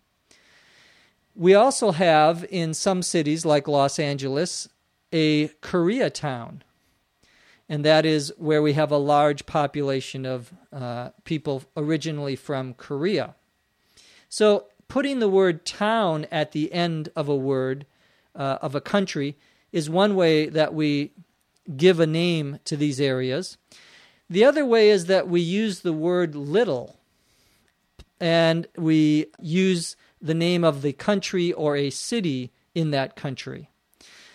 We 1.35 1.53
also 1.53 1.91
have 1.91 2.43
in 2.49 2.73
some 2.73 3.03
cities 3.03 3.45
like 3.45 3.67
Los 3.67 3.99
Angeles 3.99 4.69
a 5.13 5.49
Koreatown 5.61 6.61
and 7.69 7.85
that 7.85 8.05
is 8.05 8.33
where 8.37 8.63
we 8.63 8.73
have 8.73 8.91
a 8.91 8.97
large 8.97 9.45
population 9.45 10.25
of 10.25 10.51
uh, 10.73 11.09
people 11.23 11.63
originally 11.77 12.35
from 12.35 12.73
Korea. 12.73 13.35
So, 14.27 14.65
putting 14.87 15.19
the 15.19 15.29
word 15.29 15.65
town 15.65 16.25
at 16.31 16.51
the 16.51 16.73
end 16.73 17.09
of 17.15 17.29
a 17.29 17.35
word 17.35 17.85
uh, 18.35 18.57
of 18.61 18.73
a 18.73 18.81
country 18.81 19.37
is 19.71 19.87
one 19.89 20.15
way 20.15 20.47
that 20.47 20.73
we 20.73 21.11
give 21.77 21.99
a 21.99 22.07
name 22.07 22.59
to 22.65 22.75
these 22.75 22.99
areas. 22.99 23.57
The 24.27 24.43
other 24.43 24.65
way 24.65 24.89
is 24.89 25.05
that 25.05 25.27
we 25.27 25.41
use 25.41 25.81
the 25.81 25.93
word 25.93 26.35
little 26.35 26.97
and 28.19 28.67
we 28.75 29.27
use 29.39 29.95
the 30.21 30.33
name 30.33 30.63
of 30.63 30.81
the 30.81 30.93
country 30.93 31.53
or 31.53 31.75
a 31.75 31.89
city 31.91 32.51
in 32.73 32.91
that 32.91 33.15
country. 33.15 33.69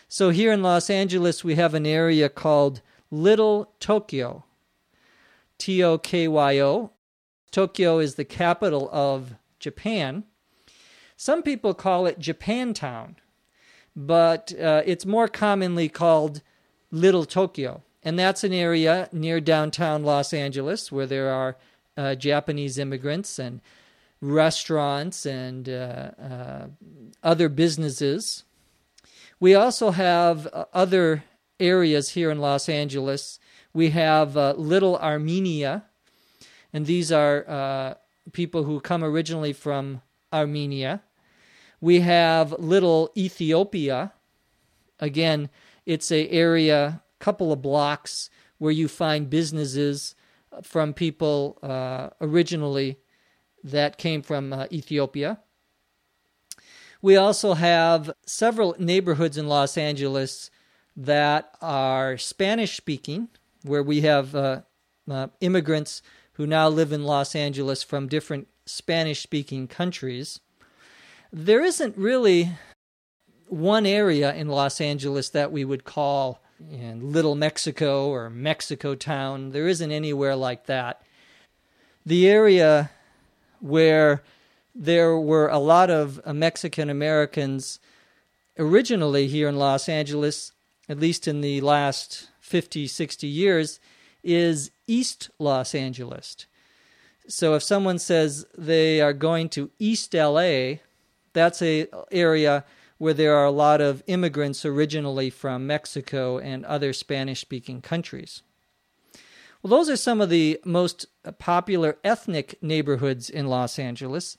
So 0.09 0.31
here 0.31 0.53
in 0.53 0.63
Los 0.63 0.89
Angeles, 0.89 1.43
we 1.43 1.57
have 1.57 1.75
an 1.75 1.87
area 1.87 2.29
called 2.29 2.81
Little 3.15 3.73
Tokyo. 3.79 4.45
T 5.57 5.85
O 5.85 5.99
K 5.99 6.27
Y 6.27 6.59
O. 6.59 6.91
Tokyo 7.53 8.01
is 8.01 8.17
the 8.17 8.25
capital 8.25 8.91
of 8.93 9.35
Japan. 9.61 10.25
Some 11.17 11.45
people 11.45 11.75
call 11.75 12.07
it 12.07 12.19
Japantown, 12.19 13.15
but 13.95 14.53
uh, 14.61 14.83
it's 14.85 15.07
more 15.07 15.29
commonly 15.29 15.89
called 15.89 16.43
Little 16.91 17.25
Tokyo. 17.25 17.85
And 18.03 18.19
that's 18.19 18.43
an 18.43 18.53
area 18.53 19.09
near 19.13 19.41
downtown 19.41 20.03
Los 20.03 20.35
Angeles 20.35 20.91
where 20.91 21.07
there 21.07 21.33
are 21.33 21.57
uh, 21.97 22.17
Japanese 22.17 22.79
immigrants 22.79 23.39
and 23.39 23.61
restaurants 24.21 25.25
and 25.25 25.69
uh, 25.69 26.11
uh 26.21 26.67
other 27.23 27.49
businesses. 27.49 28.43
We 29.39 29.55
also 29.55 29.93
have 29.93 30.49
uh, 30.53 30.65
other 30.73 31.23
areas 31.65 32.11
here 32.11 32.31
in 32.31 32.39
Los 32.39 32.69
Angeles. 32.69 33.39
We 33.73 33.91
have 33.91 34.37
uh, 34.37 34.55
Little 34.57 34.97
Armenia, 34.99 35.85
and 36.73 36.87
these 36.87 37.11
are 37.11 37.45
uh, 37.49 37.95
people 38.33 38.65
who 38.65 38.81
come 38.81 39.03
originally 39.03 39.53
from 39.53 40.03
Armenia. 40.33 41.03
We 41.81 42.01
have 42.01 42.53
Little 42.59 43.11
Ethiopia, 43.17 44.13
Again, 45.01 45.51
it's 45.87 46.11
a 46.13 46.29
area, 46.31 47.03
couple 47.19 47.53
of 47.53 47.63
blocks 47.63 48.31
where 48.59 48.73
you 48.73 48.89
find 48.89 49.29
businesses 49.29 50.15
from 50.63 50.95
people 50.95 51.59
uh, 51.63 52.11
originally 52.21 52.99
that 53.63 53.99
came 53.99 54.23
from 54.23 54.53
uh, 54.53 54.67
Ethiopia. 54.71 55.41
We 57.03 57.17
also 57.17 57.55
have 57.55 58.13
several 58.25 58.77
neighborhoods 58.79 59.37
in 59.37 59.49
Los 59.49 59.77
Angeles 59.77 60.51
that 60.97 61.55
are 61.61 62.17
Spanish 62.17 62.77
speaking, 62.77 63.29
where 63.63 63.83
we 63.83 64.03
have 64.03 64.35
uh, 64.35 64.61
uh, 65.11 65.29
immigrants 65.41 66.03
who 66.35 66.47
now 66.47 66.69
live 66.69 66.93
in 66.93 67.05
Los 67.05 67.35
Angeles 67.35 67.83
from 67.83 68.09
different 68.09 68.49
Spanish 68.67 69.23
speaking 69.23 69.67
countries. 69.67 70.41
There 71.33 71.63
isn't 71.63 71.97
really 71.97 72.51
one 73.49 73.87
area 73.87 74.35
in 74.35 74.49
Los 74.49 74.81
Angeles 74.81 75.29
that 75.31 75.53
we 75.53 75.65
would 75.65 75.85
call 75.85 76.41
you 76.61 76.79
know, 76.79 77.05
Little 77.05 77.35
Mexico 77.35 78.09
or 78.09 78.31
Mexico 78.31 78.95
Town. 78.95 79.51
There 79.51 79.69
isn't 79.69 79.91
anywhere 79.93 80.37
like 80.37 80.67
that. 80.67 81.03
The 82.07 82.29
area 82.29 82.91
where 83.61 84.23
there 84.75 85.17
were 85.17 85.49
a 85.49 85.59
lot 85.59 85.91
of 85.91 86.21
Mexican 86.27 86.91
Americans 86.91 87.79
originally 88.59 89.27
here 89.27 89.49
in 89.49 89.57
Los 89.57 89.89
Angeles, 89.89 90.53
at 90.89 90.99
least 90.99 91.27
in 91.27 91.41
the 91.41 91.61
last 91.61 92.31
50, 92.41 92.87
60 92.87 93.27
years, 93.27 93.81
is 94.23 94.71
East 94.87 95.31
Los 95.39 95.75
Angeles. 95.75 96.47
So 97.27 97.55
if 97.55 97.63
someone 97.63 97.99
says 97.99 98.47
they 98.57 99.01
are 99.01 99.13
going 99.13 99.49
to 99.51 99.71
East 99.79 100.15
LA, 100.15 100.75
that's 101.33 101.63
a 101.63 101.87
area 102.11 102.65
where 102.99 103.15
there 103.15 103.37
are 103.37 103.47
a 103.47 103.51
lot 103.51 103.81
of 103.81 104.03
immigrants 104.07 104.65
originally 104.65 105.31
from 105.31 105.67
Mexico 105.67 106.39
and 106.39 106.65
other 106.65 106.93
Spanish 106.93 107.41
speaking 107.41 107.81
countries. 107.81 108.43
Well, 109.63 109.71
those 109.71 109.89
are 109.89 109.97
some 109.97 110.21
of 110.21 110.29
the 110.29 110.61
most 110.65 111.07
popular 111.39 111.97
ethnic 112.05 112.63
neighborhoods 112.63 113.31
in 113.31 113.47
Los 113.47 113.79
Angeles. 113.79 114.37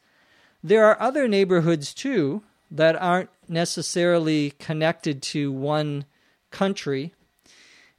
There 0.63 0.85
are 0.85 1.01
other 1.01 1.27
neighborhoods 1.27 1.93
too 1.93 2.43
that 2.69 2.95
aren't 2.95 3.29
necessarily 3.47 4.51
connected 4.51 5.21
to 5.23 5.51
one 5.51 6.05
country. 6.55 7.13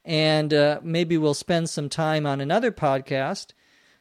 And 0.05 0.55
uh, 0.55 0.81
maybe 0.83 1.19
we'll 1.19 1.35
spend 1.35 1.69
some 1.69 1.89
time 1.89 2.27
on 2.27 2.41
another 2.41 2.73
podcast 2.73 3.53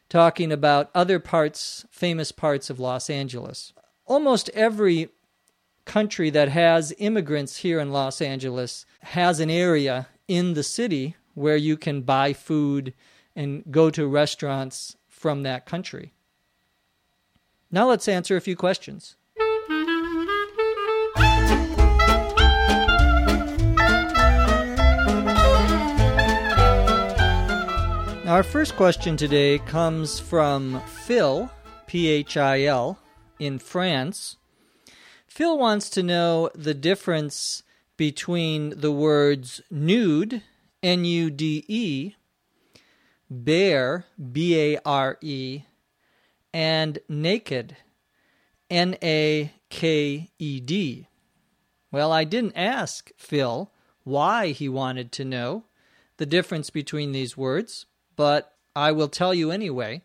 talking 0.08 0.50
about 0.50 0.90
other 0.94 1.18
parts, 1.18 1.84
famous 1.90 2.32
parts 2.32 2.70
of 2.70 2.80
Los 2.80 3.10
Angeles. 3.10 3.72
Almost 4.06 4.48
every 4.54 5.10
country 5.84 6.30
that 6.30 6.48
has 6.48 6.94
immigrants 6.98 7.58
here 7.58 7.78
in 7.78 7.92
Los 7.92 8.20
Angeles 8.20 8.86
has 9.02 9.40
an 9.40 9.50
area 9.50 10.08
in 10.26 10.54
the 10.54 10.62
city 10.62 11.16
where 11.34 11.56
you 11.56 11.76
can 11.76 12.02
buy 12.02 12.32
food 12.32 12.94
and 13.34 13.62
go 13.70 13.90
to 13.90 14.06
restaurants 14.06 14.96
from 15.08 15.42
that 15.42 15.66
country. 15.66 16.14
Now 17.70 17.88
let's 17.88 18.08
answer 18.08 18.36
a 18.36 18.40
few 18.40 18.56
questions. 18.56 19.16
Our 28.26 28.42
first 28.42 28.74
question 28.74 29.16
today 29.16 29.60
comes 29.60 30.18
from 30.18 30.80
Phil, 30.80 31.48
P 31.86 32.08
H 32.08 32.36
I 32.36 32.64
L, 32.64 32.98
in 33.38 33.60
France. 33.60 34.36
Phil 35.28 35.56
wants 35.56 35.88
to 35.90 36.02
know 36.02 36.50
the 36.52 36.74
difference 36.74 37.62
between 37.96 38.80
the 38.80 38.90
words 38.90 39.60
nude, 39.70 40.42
N 40.82 41.04
U 41.04 41.30
D 41.30 41.64
E, 41.68 42.14
bare, 43.30 44.06
B 44.32 44.58
A 44.74 44.80
R 44.84 45.18
E, 45.20 45.62
and 46.52 46.98
naked, 47.08 47.76
N 48.68 48.96
A 49.04 49.52
K 49.68 50.30
E 50.36 50.58
D. 50.58 51.06
Well, 51.92 52.10
I 52.10 52.24
didn't 52.24 52.56
ask 52.56 53.12
Phil 53.16 53.70
why 54.02 54.48
he 54.48 54.68
wanted 54.68 55.12
to 55.12 55.24
know 55.24 55.66
the 56.16 56.26
difference 56.26 56.70
between 56.70 57.12
these 57.12 57.36
words 57.36 57.86
but 58.16 58.54
I 58.74 58.92
will 58.92 59.08
tell 59.08 59.32
you 59.32 59.50
anyway. 59.50 60.02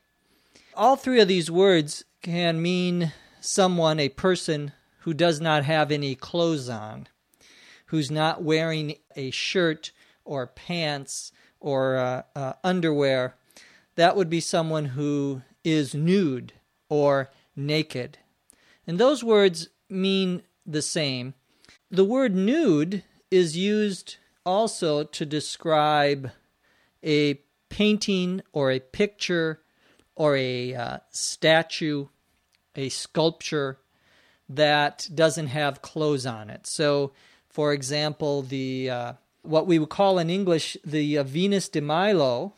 All 0.75 0.95
three 0.95 1.19
of 1.19 1.27
these 1.27 1.49
words 1.49 2.05
can 2.21 2.61
mean 2.61 3.11
someone, 3.39 3.99
a 3.99 4.09
person 4.09 4.73
who 4.99 5.13
does 5.13 5.41
not 5.41 5.65
have 5.65 5.91
any 5.91 6.15
clothes 6.15 6.69
on, 6.69 7.07
who's 7.87 8.11
not 8.11 8.43
wearing 8.43 8.95
a 9.15 9.31
shirt 9.31 9.91
or 10.23 10.47
pants 10.47 11.31
or 11.59 11.97
uh, 11.97 12.21
uh, 12.35 12.53
underwear. 12.63 13.35
That 13.95 14.15
would 14.15 14.29
be 14.29 14.39
someone 14.39 14.85
who 14.85 15.41
is 15.63 15.93
nude 15.93 16.53
or 16.89 17.31
naked. 17.55 18.19
And 18.87 18.99
those 18.99 19.23
words 19.23 19.69
mean 19.89 20.43
the 20.65 20.81
same. 20.81 21.33
The 21.89 22.05
word 22.05 22.35
nude 22.35 23.03
is 23.29 23.57
used 23.57 24.17
also 24.45 25.03
to 25.03 25.25
describe 25.25 26.31
a 27.03 27.41
painting 27.71 28.41
or 28.53 28.69
a 28.69 28.79
picture 28.79 29.61
or 30.15 30.35
a 30.35 30.75
uh, 30.75 30.97
statue, 31.09 32.05
a 32.75 32.89
sculpture 32.89 33.79
that 34.47 35.09
doesn't 35.15 35.47
have 35.47 35.81
clothes 35.81 36.25
on 36.25 36.49
it. 36.49 36.67
So, 36.67 37.13
for 37.49 37.73
example, 37.73 38.43
the 38.43 38.89
uh, 38.89 39.13
what 39.41 39.65
we 39.65 39.79
would 39.79 39.89
call 39.89 40.19
in 40.19 40.29
English 40.29 40.77
the 40.85 41.17
uh, 41.17 41.23
Venus 41.23 41.69
de 41.69 41.81
Milo, 41.81 42.53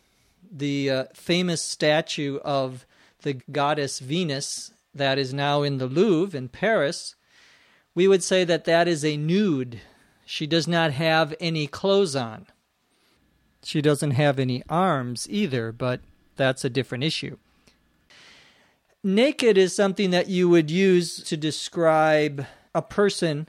the 0.52 0.90
uh, 0.90 1.04
famous 1.14 1.62
statue 1.62 2.40
of 2.40 2.86
the 3.22 3.36
goddess 3.52 4.00
Venus 4.00 4.72
that 4.94 5.18
is 5.18 5.34
now 5.34 5.62
in 5.62 5.78
the 5.78 5.88
Louvre 5.88 6.38
in 6.38 6.50
Paris, 6.50 7.16
we 7.96 8.08
would 8.08 8.24
say 8.24 8.44
that 8.44 8.66
that 8.66 8.88
is 8.88 9.06
a 9.06 9.18
nude. 9.18 9.80
She 10.26 10.48
does 10.48 10.68
not 10.68 10.92
have 10.92 11.34
any 11.40 11.68
clothes 11.68 12.16
on. 12.16 12.48
She 13.64 13.82
doesn't 13.82 14.12
have 14.12 14.40
any 14.40 14.64
arms 14.70 15.28
either, 15.30 15.72
but 15.72 16.02
that's 16.36 16.66
a 16.66 16.70
different 16.70 17.04
issue. 17.04 17.38
Naked 19.04 19.58
is 19.58 19.76
something 19.76 20.12
that 20.12 20.30
you 20.30 20.48
would 20.50 20.70
use 20.70 21.24
to 21.24 21.38
describe 21.38 22.46
a 22.76 22.82
person 22.82 23.48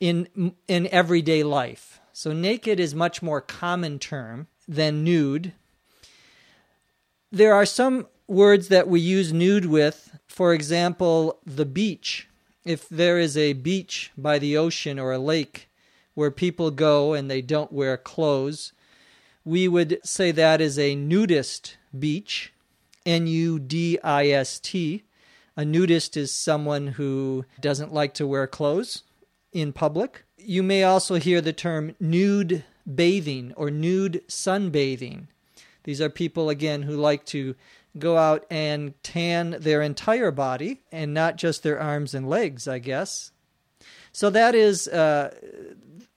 in 0.00 0.54
in 0.66 0.86
everyday 0.88 1.42
life. 1.42 2.00
So 2.12 2.32
naked 2.32 2.80
is 2.80 2.94
much 2.94 3.22
more 3.22 3.40
common 3.40 3.98
term 3.98 4.48
than 4.66 5.04
nude. 5.04 5.52
There 7.30 7.54
are 7.54 7.66
some 7.66 8.06
words 8.26 8.68
that 8.68 8.88
we 8.88 9.00
use 9.00 9.32
nude 9.32 9.66
with, 9.66 10.18
for 10.26 10.52
example, 10.52 11.38
the 11.44 11.64
beach. 11.64 12.28
If 12.64 12.88
there 12.88 13.18
is 13.18 13.36
a 13.36 13.54
beach 13.54 14.12
by 14.16 14.38
the 14.38 14.56
ocean 14.56 14.98
or 14.98 15.12
a 15.12 15.18
lake 15.18 15.70
where 16.14 16.30
people 16.30 16.70
go 16.70 17.14
and 17.14 17.30
they 17.30 17.40
don't 17.40 17.72
wear 17.72 17.96
clothes, 17.96 18.72
we 19.44 19.68
would 19.68 20.00
say 20.04 20.30
that 20.32 20.60
is 20.60 20.78
a 20.78 20.94
nudist 20.94 21.76
beach, 21.98 22.52
N 23.06 23.26
U 23.26 23.58
D 23.58 23.98
I 24.02 24.28
S 24.28 24.58
T. 24.58 25.04
A 25.56 25.64
nudist 25.64 26.16
is 26.16 26.30
someone 26.32 26.88
who 26.88 27.44
doesn't 27.60 27.92
like 27.92 28.14
to 28.14 28.26
wear 28.26 28.46
clothes 28.46 29.02
in 29.52 29.72
public. 29.72 30.24
You 30.36 30.62
may 30.62 30.84
also 30.84 31.16
hear 31.16 31.40
the 31.40 31.52
term 31.52 31.94
nude 31.98 32.64
bathing 32.94 33.52
or 33.56 33.70
nude 33.70 34.22
sunbathing. 34.28 35.26
These 35.84 36.00
are 36.00 36.10
people, 36.10 36.48
again, 36.48 36.82
who 36.82 36.96
like 36.96 37.24
to 37.26 37.56
go 37.98 38.16
out 38.16 38.46
and 38.50 38.94
tan 39.02 39.56
their 39.58 39.82
entire 39.82 40.30
body 40.30 40.82
and 40.92 41.12
not 41.12 41.36
just 41.36 41.62
their 41.62 41.80
arms 41.80 42.14
and 42.14 42.28
legs, 42.28 42.68
I 42.68 42.78
guess. 42.78 43.32
So 44.12 44.30
that 44.30 44.54
is 44.54 44.86
uh, 44.88 45.34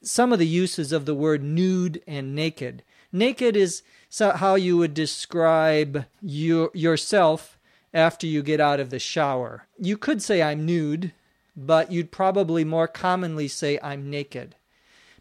some 0.01 0.31
of 0.31 0.39
the 0.39 0.47
uses 0.47 0.91
of 0.91 1.05
the 1.05 1.15
word 1.15 1.43
nude 1.43 2.01
and 2.05 2.35
naked. 2.35 2.83
Naked 3.13 3.55
is 3.55 3.83
how 4.19 4.55
you 4.55 4.75
would 4.77 4.95
describe 4.95 6.05
your, 6.21 6.71
yourself 6.73 7.59
after 7.93 8.25
you 8.25 8.41
get 8.41 8.59
out 8.59 8.79
of 8.79 8.89
the 8.89 8.97
shower. 8.97 9.67
You 9.77 9.97
could 9.97 10.21
say, 10.21 10.41
I'm 10.41 10.65
nude, 10.65 11.13
but 11.55 11.91
you'd 11.91 12.11
probably 12.11 12.63
more 12.63 12.87
commonly 12.87 13.47
say, 13.47 13.79
I'm 13.83 14.09
naked. 14.09 14.55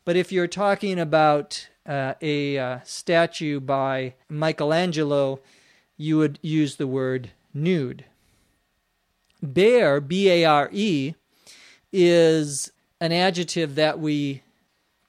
But 0.06 0.16
if 0.16 0.32
you're 0.32 0.46
talking 0.46 0.98
about 0.98 1.68
uh, 1.86 2.14
a 2.22 2.58
uh, 2.58 2.78
statue 2.84 3.60
by 3.60 4.14
Michelangelo, 4.28 5.40
you 5.96 6.16
would 6.16 6.38
use 6.40 6.76
the 6.76 6.86
word 6.86 7.30
nude. 7.52 8.06
Bare, 9.42 10.00
B 10.00 10.30
A 10.30 10.44
R 10.44 10.70
E, 10.72 11.14
is 11.92 12.72
an 13.00 13.12
adjective 13.12 13.74
that 13.74 13.98
we 13.98 14.42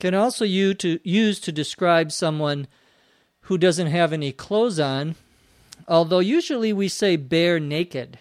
can 0.04 0.14
also 0.14 0.44
use 0.44 0.76
to, 0.76 1.00
use 1.06 1.40
to 1.40 1.50
describe 1.50 2.12
someone 2.12 2.68
who 3.44 3.58
doesn't 3.58 3.88
have 3.88 4.12
any 4.12 4.34
clothes 4.34 4.78
on, 4.78 5.16
although 5.88 6.20
usually 6.20 6.74
we 6.74 6.90
say 6.90 7.16
bare 7.16 7.58
naked. 7.58 8.20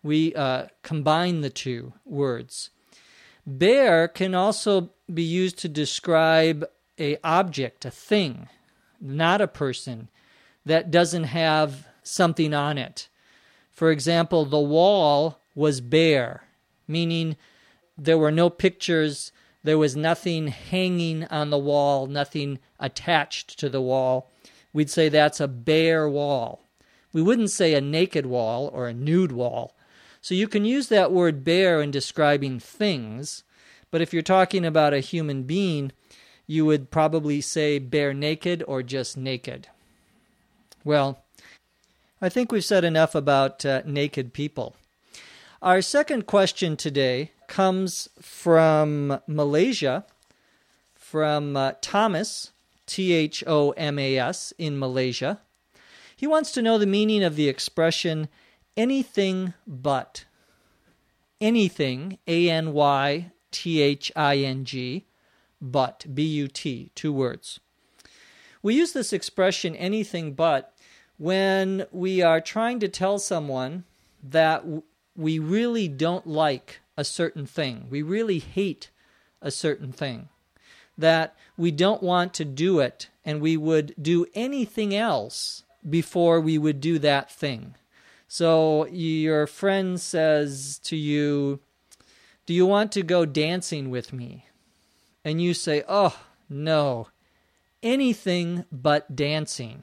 We 0.00 0.32
uh, 0.36 0.66
combine 0.84 1.40
the 1.40 1.50
two 1.50 1.92
words. 2.04 2.70
Bare 3.44 4.06
can 4.06 4.32
also 4.32 4.90
be 5.12 5.24
used 5.24 5.58
to 5.58 5.68
describe 5.68 6.64
a 7.00 7.18
object, 7.24 7.84
a 7.84 7.90
thing, 7.90 8.48
not 9.00 9.40
a 9.40 9.48
person 9.48 10.10
that 10.64 10.92
doesn't 10.92 11.24
have 11.24 11.88
something 12.04 12.54
on 12.54 12.78
it. 12.78 13.08
For 13.72 13.90
example, 13.90 14.44
the 14.44 14.60
wall 14.60 15.40
was 15.56 15.80
bare, 15.80 16.44
meaning 16.86 17.36
there 17.96 18.18
were 18.18 18.30
no 18.30 18.48
pictures, 18.48 19.32
there 19.62 19.78
was 19.78 19.96
nothing 19.96 20.48
hanging 20.48 21.24
on 21.24 21.50
the 21.50 21.58
wall, 21.58 22.06
nothing 22.06 22.58
attached 22.78 23.58
to 23.58 23.68
the 23.68 23.80
wall. 23.80 24.30
We'd 24.72 24.90
say 24.90 25.08
that's 25.08 25.40
a 25.40 25.48
bare 25.48 26.08
wall. 26.08 26.62
We 27.12 27.22
wouldn't 27.22 27.50
say 27.50 27.74
a 27.74 27.80
naked 27.80 28.26
wall 28.26 28.70
or 28.72 28.86
a 28.86 28.94
nude 28.94 29.32
wall. 29.32 29.74
So 30.20 30.34
you 30.34 30.48
can 30.48 30.64
use 30.64 30.88
that 30.88 31.12
word 31.12 31.44
bare 31.44 31.80
in 31.80 31.90
describing 31.90 32.58
things, 32.60 33.44
but 33.90 34.00
if 34.00 34.12
you're 34.12 34.22
talking 34.22 34.64
about 34.64 34.94
a 34.94 35.00
human 35.00 35.44
being, 35.44 35.92
you 36.46 36.64
would 36.64 36.90
probably 36.90 37.40
say 37.40 37.78
bare 37.78 38.12
naked 38.12 38.64
or 38.66 38.82
just 38.82 39.16
naked. 39.16 39.68
Well, 40.84 41.22
I 42.20 42.28
think 42.28 42.50
we've 42.50 42.64
said 42.64 42.84
enough 42.84 43.14
about 43.14 43.64
uh, 43.64 43.82
naked 43.84 44.32
people. 44.32 44.74
Our 45.60 45.82
second 45.82 46.26
question 46.26 46.76
today 46.76 47.32
comes 47.48 48.08
from 48.20 49.18
Malaysia, 49.26 50.06
from 50.94 51.56
uh, 51.56 51.72
Thomas, 51.80 52.52
T 52.86 53.12
H 53.12 53.42
O 53.44 53.72
M 53.72 53.98
A 53.98 54.18
S, 54.18 54.52
in 54.56 54.78
Malaysia. 54.78 55.40
He 56.14 56.28
wants 56.28 56.52
to 56.52 56.62
know 56.62 56.78
the 56.78 56.86
meaning 56.86 57.24
of 57.24 57.34
the 57.34 57.48
expression 57.48 58.28
anything 58.76 59.52
but. 59.66 60.26
Anything, 61.40 62.18
A 62.28 62.48
N 62.48 62.72
Y 62.72 63.32
T 63.50 63.82
H 63.82 64.12
I 64.14 64.36
N 64.36 64.64
G, 64.64 65.06
but, 65.60 66.06
B 66.14 66.22
U 66.22 66.46
T, 66.46 66.92
two 66.94 67.12
words. 67.12 67.58
We 68.62 68.76
use 68.76 68.92
this 68.92 69.12
expression 69.12 69.74
anything 69.74 70.34
but 70.34 70.72
when 71.16 71.84
we 71.90 72.22
are 72.22 72.40
trying 72.40 72.78
to 72.78 72.86
tell 72.86 73.18
someone 73.18 73.82
that 74.22 74.64
we 75.18 75.38
really 75.40 75.88
don't 75.88 76.28
like 76.28 76.80
a 76.96 77.04
certain 77.04 77.44
thing, 77.44 77.88
we 77.90 78.02
really 78.02 78.38
hate 78.38 78.90
a 79.42 79.50
certain 79.50 79.90
thing, 79.90 80.28
that 80.96 81.34
we 81.56 81.72
don't 81.72 82.02
want 82.02 82.32
to 82.34 82.44
do 82.44 82.78
it 82.78 83.08
and 83.24 83.40
we 83.40 83.56
would 83.56 83.94
do 84.00 84.26
anything 84.34 84.94
else 84.94 85.64
before 85.88 86.40
we 86.40 86.56
would 86.56 86.80
do 86.80 87.00
that 87.00 87.30
thing. 87.30 87.74
So 88.28 88.86
your 88.86 89.46
friend 89.48 90.00
says 90.00 90.78
to 90.84 90.96
you, 90.96 91.58
Do 92.46 92.54
you 92.54 92.66
want 92.66 92.92
to 92.92 93.02
go 93.02 93.26
dancing 93.26 93.90
with 93.90 94.12
me? 94.12 94.46
And 95.24 95.42
you 95.42 95.52
say, 95.52 95.82
Oh, 95.88 96.16
no, 96.48 97.08
anything 97.82 98.66
but 98.70 99.16
dancing. 99.16 99.82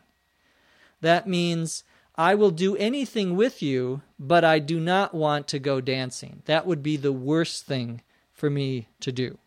That 1.02 1.28
means 1.28 1.84
I 2.18 2.36
will 2.36 2.52
do 2.52 2.78
anything 2.78 3.36
with 3.36 3.62
you, 3.62 4.02
but 4.18 4.46
I 4.46 4.60
do 4.60 4.80
not 4.80 5.14
want 5.14 5.48
to 5.50 5.60
go 5.60 5.82
dancing. 5.82 6.42
That 6.46 6.66
would 6.66 6.82
be 6.82 6.96
the 6.96 7.12
worst 7.12 7.66
thing 7.66 8.02
for 8.32 8.50
me 8.50 8.88
to 9.02 9.12
do. 9.12 9.38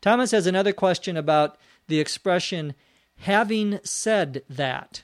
Thomas 0.00 0.30
has 0.30 0.46
another 0.46 0.72
question 0.72 1.16
about 1.16 1.58
the 1.88 2.00
expression 2.00 2.74
having 3.18 3.80
said 3.82 4.42
that. 4.48 5.02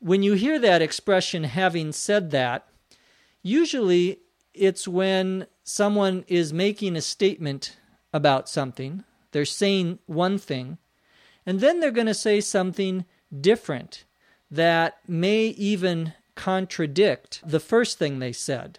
When 0.00 0.22
you 0.22 0.34
hear 0.34 0.58
that 0.58 0.82
expression, 0.82 1.44
having 1.44 1.92
said 1.92 2.30
that, 2.32 2.68
usually 3.42 4.20
it's 4.52 4.86
when 4.86 5.46
someone 5.62 6.24
is 6.28 6.52
making 6.52 6.94
a 6.94 7.00
statement 7.00 7.78
about 8.12 8.48
something, 8.50 9.04
they're 9.32 9.46
saying 9.46 9.98
one 10.06 10.36
thing, 10.36 10.76
and 11.46 11.60
then 11.60 11.80
they're 11.80 11.90
going 11.90 12.06
to 12.06 12.14
say 12.14 12.40
something 12.40 13.06
different 13.40 14.04
that 14.50 14.98
may 15.08 15.46
even 15.46 16.12
contradict 16.34 17.40
the 17.44 17.60
first 17.60 17.98
thing 17.98 18.18
they 18.18 18.32
said. 18.32 18.78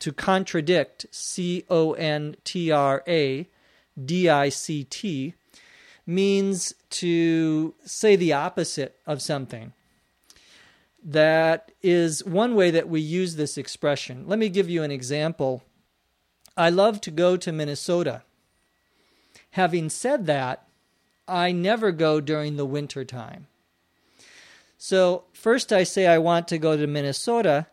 To 0.00 0.12
contradict, 0.12 1.06
C 1.10 1.64
O 1.70 1.92
N 1.94 2.36
T 2.44 2.70
R 2.70 3.02
A 3.08 3.48
D 4.02 4.28
I 4.28 4.48
C 4.50 4.84
T, 4.84 5.34
means 6.06 6.74
to 6.90 7.74
say 7.84 8.14
the 8.14 8.32
opposite 8.32 8.96
of 9.06 9.22
something. 9.22 9.72
That 11.02 11.72
is 11.82 12.24
one 12.24 12.54
way 12.54 12.70
that 12.70 12.88
we 12.88 13.00
use 13.00 13.36
this 13.36 13.56
expression. 13.56 14.24
Let 14.26 14.38
me 14.38 14.48
give 14.48 14.68
you 14.68 14.82
an 14.82 14.90
example. 14.90 15.62
I 16.56 16.70
love 16.70 17.00
to 17.02 17.10
go 17.10 17.36
to 17.36 17.52
Minnesota. 17.52 18.22
Having 19.52 19.90
said 19.90 20.26
that, 20.26 20.66
I 21.28 21.52
never 21.52 21.92
go 21.92 22.20
during 22.20 22.56
the 22.56 22.66
winter 22.66 23.04
time. 23.04 23.46
So, 24.78 25.24
first 25.32 25.72
I 25.72 25.84
say 25.84 26.06
I 26.06 26.18
want 26.18 26.48
to 26.48 26.58
go 26.58 26.76
to 26.76 26.86
Minnesota. 26.86 27.66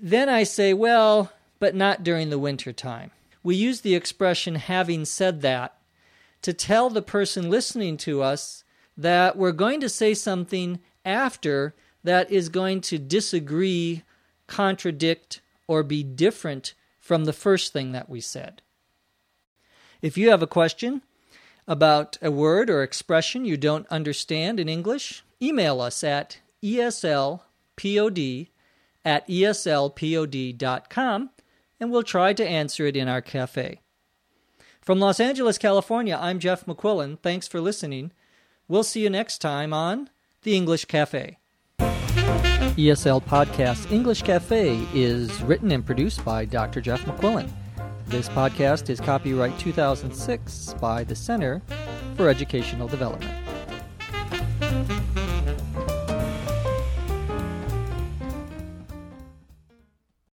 Then 0.00 0.28
I 0.28 0.42
say, 0.42 0.74
well, 0.74 1.32
but 1.58 1.74
not 1.74 2.02
during 2.02 2.30
the 2.30 2.38
winter 2.38 2.72
time. 2.72 3.10
We 3.42 3.56
use 3.56 3.82
the 3.82 3.94
expression 3.94 4.56
having 4.56 5.04
said 5.04 5.42
that 5.42 5.78
to 6.42 6.52
tell 6.52 6.90
the 6.90 7.02
person 7.02 7.48
listening 7.48 7.96
to 7.98 8.22
us 8.22 8.64
that 8.96 9.36
we're 9.36 9.52
going 9.52 9.80
to 9.80 9.88
say 9.88 10.14
something 10.14 10.80
after 11.04 11.74
that 12.02 12.30
is 12.30 12.48
going 12.48 12.80
to 12.82 12.98
disagree, 12.98 14.02
contradict, 14.46 15.40
or 15.66 15.82
be 15.82 16.02
different 16.02 16.74
from 16.98 17.24
the 17.24 17.32
first 17.32 17.72
thing 17.72 17.92
that 17.92 18.08
we 18.08 18.20
said. 18.20 18.62
If 20.02 20.18
you 20.18 20.30
have 20.30 20.42
a 20.42 20.46
question 20.46 21.02
about 21.66 22.18
a 22.20 22.30
word 22.30 22.68
or 22.70 22.82
expression 22.82 23.44
you 23.44 23.56
don't 23.56 23.86
understand 23.88 24.60
in 24.60 24.68
English, 24.68 25.24
email 25.40 25.80
us 25.80 26.04
at 26.04 26.38
eslpod 26.62 28.48
at 29.04 29.28
eslpod.com 29.28 29.70
and 31.80 31.90
we'll 31.90 32.02
try 32.02 32.32
to 32.32 32.46
answer 32.46 32.86
it 32.86 32.96
in 32.96 33.08
our 33.08 33.20
cafe. 33.20 33.80
From 34.80 35.00
Los 35.00 35.18
Angeles, 35.18 35.58
California, 35.58 36.18
I'm 36.20 36.38
Jeff 36.38 36.66
McQuillan. 36.66 37.18
Thanks 37.20 37.48
for 37.48 37.60
listening. 37.60 38.12
We'll 38.68 38.82
see 38.82 39.02
you 39.02 39.10
next 39.10 39.38
time 39.38 39.72
on 39.72 40.10
The 40.42 40.56
English 40.56 40.84
Cafe. 40.86 41.38
ESL 41.78 43.22
Podcast 43.22 43.90
English 43.92 44.22
Cafe 44.22 44.78
is 44.92 45.42
written 45.42 45.70
and 45.70 45.84
produced 45.86 46.24
by 46.24 46.44
Dr. 46.44 46.80
Jeff 46.80 47.00
McQuillan. 47.02 47.50
This 48.06 48.28
podcast 48.28 48.90
is 48.90 49.00
copyright 49.00 49.58
2006 49.58 50.74
by 50.80 51.04
the 51.04 51.16
Center 51.16 51.62
for 52.16 52.28
Educational 52.28 52.86
Development. 52.86 53.32